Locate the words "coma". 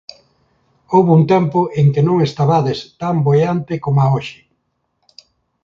3.85-4.05